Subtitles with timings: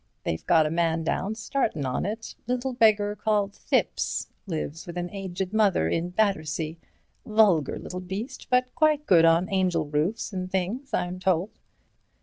[0.23, 5.87] They've got a man down startin' on it—little beggar called Thipps—lives with an aged mother
[5.87, 11.51] in Battersea—vulgar little beast, but quite good on angel roofs and things, I'm told."